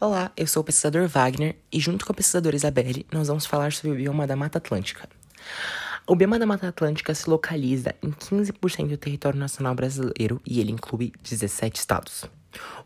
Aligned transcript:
Olá, 0.00 0.30
eu 0.36 0.46
sou 0.46 0.60
o 0.60 0.64
pesquisador 0.64 1.08
Wagner 1.08 1.56
e 1.72 1.80
junto 1.80 2.06
com 2.06 2.12
a 2.12 2.14
pesquisadora 2.14 2.54
Isabelle 2.54 3.04
nós 3.10 3.26
vamos 3.26 3.46
falar 3.46 3.72
sobre 3.72 3.90
o 3.90 3.94
bioma 3.96 4.28
da 4.28 4.36
Mata 4.36 4.58
Atlântica. 4.58 5.08
O 6.06 6.14
bioma 6.14 6.38
da 6.38 6.46
Mata 6.46 6.68
Atlântica 6.68 7.12
se 7.16 7.28
localiza 7.28 7.92
em 8.00 8.12
15% 8.12 8.90
do 8.90 8.96
território 8.96 9.36
nacional 9.36 9.74
brasileiro 9.74 10.40
e 10.46 10.60
ele 10.60 10.70
inclui 10.70 11.10
17 11.20 11.80
estados. 11.80 12.24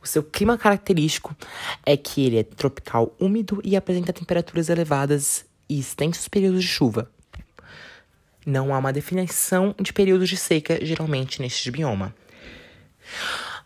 O 0.02 0.06
seu 0.06 0.22
clima 0.22 0.56
característico 0.56 1.36
é 1.84 1.98
que 1.98 2.24
ele 2.24 2.38
é 2.38 2.42
tropical 2.44 3.14
úmido 3.20 3.60
e 3.62 3.76
apresenta 3.76 4.10
temperaturas 4.10 4.70
elevadas 4.70 5.44
e 5.68 5.78
extensos 5.78 6.28
períodos 6.28 6.62
de 6.62 6.68
chuva. 6.68 7.10
Não 8.46 8.74
há 8.74 8.78
uma 8.78 8.92
definição 8.92 9.74
de 9.78 9.92
períodos 9.92 10.30
de 10.30 10.38
seca 10.38 10.82
geralmente 10.82 11.42
neste 11.42 11.70
bioma. 11.70 12.14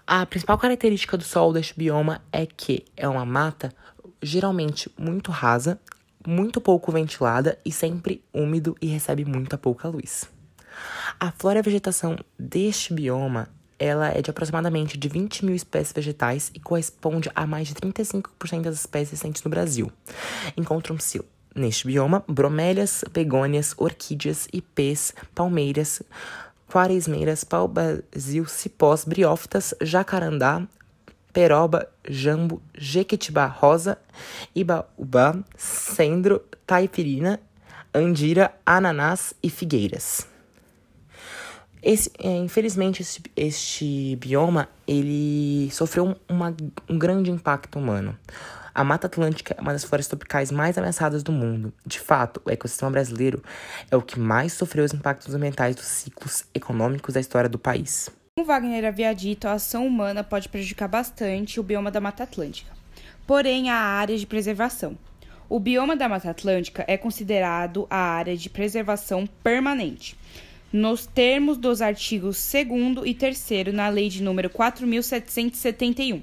A 0.06 0.24
principal 0.24 0.56
característica 0.56 1.16
do 1.16 1.24
solo 1.24 1.52
deste 1.52 1.74
bioma 1.76 2.22
é 2.32 2.46
que 2.46 2.84
é 2.96 3.08
uma 3.08 3.26
mata 3.26 3.72
geralmente 4.22 4.88
muito 4.96 5.32
rasa, 5.32 5.80
muito 6.24 6.60
pouco 6.60 6.92
ventilada 6.92 7.58
e 7.64 7.72
sempre 7.72 8.22
úmido 8.32 8.76
e 8.80 8.86
recebe 8.86 9.24
muita 9.24 9.58
pouca 9.58 9.88
luz. 9.88 10.30
A 11.18 11.32
flora 11.32 11.58
e 11.58 11.60
a 11.60 11.62
vegetação 11.62 12.16
deste 12.38 12.94
bioma 12.94 13.48
ela 13.80 14.08
é 14.08 14.22
de 14.22 14.30
aproximadamente 14.30 14.96
de 14.96 15.08
20 15.08 15.44
mil 15.44 15.56
espécies 15.56 15.92
vegetais 15.92 16.52
e 16.54 16.60
corresponde 16.60 17.28
a 17.34 17.44
mais 17.44 17.66
de 17.66 17.74
35% 17.74 18.62
das 18.62 18.76
espécies 18.76 19.14
existentes 19.14 19.42
no 19.42 19.50
Brasil. 19.50 19.90
Encontram-se 20.56 21.20
neste 21.52 21.86
bioma 21.86 22.22
bromélias, 22.28 23.02
begônias, 23.10 23.74
orquídeas, 23.76 24.46
ipês, 24.52 25.12
palmeiras, 25.34 26.00
quaresmeiras, 26.66 27.44
pau-brasil, 27.44 28.46
cipós, 28.46 29.04
briófitas, 29.04 29.74
jacarandá, 29.80 30.62
peroba, 31.32 31.88
jambo, 32.08 32.62
jequitibá 32.76 33.46
rosa, 33.46 33.98
ibaúba, 34.54 35.44
cendro, 35.56 36.42
taipirina, 36.66 37.40
andira, 37.92 38.54
ananás 38.64 39.34
e 39.42 39.50
figueiras. 39.50 40.26
Esse, 41.88 42.10
é, 42.18 42.36
infelizmente, 42.38 43.00
este, 43.00 43.22
este 43.36 44.16
bioma 44.16 44.68
ele 44.88 45.70
sofreu 45.70 46.16
uma, 46.28 46.52
um 46.88 46.98
grande 46.98 47.30
impacto 47.30 47.78
humano. 47.78 48.18
A 48.74 48.82
Mata 48.82 49.06
Atlântica 49.06 49.54
é 49.56 49.60
uma 49.60 49.72
das 49.72 49.84
florestas 49.84 50.18
tropicais 50.18 50.50
mais 50.50 50.76
ameaçadas 50.76 51.22
do 51.22 51.30
mundo. 51.30 51.72
De 51.86 52.00
fato, 52.00 52.42
o 52.44 52.50
ecossistema 52.50 52.90
brasileiro 52.90 53.40
é 53.88 53.96
o 53.96 54.02
que 54.02 54.18
mais 54.18 54.52
sofreu 54.52 54.84
os 54.84 54.92
impactos 54.92 55.32
ambientais 55.32 55.76
dos 55.76 55.84
ciclos 55.84 56.44
econômicos 56.52 57.14
da 57.14 57.20
história 57.20 57.48
do 57.48 57.56
país. 57.56 58.10
Como 58.36 58.48
Wagner 58.48 58.84
havia 58.84 59.14
dito, 59.14 59.46
a 59.46 59.52
ação 59.52 59.86
humana 59.86 60.24
pode 60.24 60.48
prejudicar 60.48 60.88
bastante 60.88 61.60
o 61.60 61.62
bioma 61.62 61.92
da 61.92 62.00
Mata 62.00 62.24
Atlântica. 62.24 62.72
Porém, 63.28 63.70
há 63.70 63.76
áreas 63.76 64.18
de 64.18 64.26
preservação. 64.26 64.98
O 65.48 65.60
bioma 65.60 65.94
da 65.94 66.08
Mata 66.08 66.30
Atlântica 66.30 66.84
é 66.88 66.96
considerado 66.96 67.86
a 67.88 67.96
área 67.96 68.36
de 68.36 68.50
preservação 68.50 69.24
permanente, 69.44 70.18
nos 70.76 71.06
termos 71.06 71.56
dos 71.56 71.80
artigos 71.80 72.52
2 72.52 73.06
e 73.06 73.14
3 73.14 73.72
na 73.72 73.88
Lei 73.88 74.08
de 74.08 74.22
número 74.22 74.50
4771. 74.50 76.22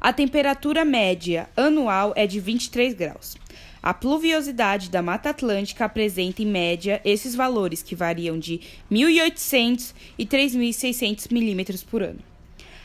A 0.00 0.12
temperatura 0.12 0.84
média 0.84 1.48
anual 1.56 2.12
é 2.16 2.26
de 2.26 2.38
23 2.38 2.94
graus. 2.94 3.36
A 3.82 3.92
pluviosidade 3.92 4.88
da 4.88 5.02
Mata 5.02 5.30
Atlântica 5.30 5.84
apresenta, 5.84 6.42
em 6.42 6.46
média, 6.46 7.00
esses 7.04 7.34
valores 7.34 7.82
que 7.82 7.94
variam 7.94 8.38
de 8.38 8.60
1.800 8.90 9.94
e 10.16 10.24
3.600 10.24 11.32
milímetros 11.32 11.82
por 11.82 12.02
ano. 12.02 12.20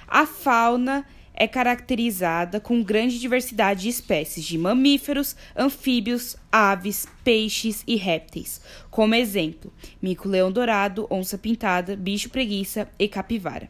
A 0.07 0.25
fauna 0.25 1.05
é 1.36 1.47
caracterizada 1.47 2.59
com 2.59 2.81
grande 2.81 3.19
diversidade 3.19 3.81
de 3.81 3.89
espécies 3.89 4.45
de 4.45 4.58
mamíferos, 4.58 5.36
anfíbios, 5.55 6.38
aves, 6.52 7.05
peixes 7.23 7.83
e 7.86 7.95
répteis, 7.95 8.61
como 8.89 9.14
exemplo, 9.14 9.72
mico-leão 10.02 10.52
dourado, 10.52 11.06
onça 11.09 11.38
pintada, 11.38 11.96
bicho 11.96 12.29
preguiça 12.29 12.88
e 12.97 13.07
capivara. 13.07 13.69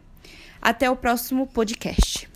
Até 0.62 0.90
o 0.90 0.96
próximo 0.96 1.48
podcast. 1.48 2.35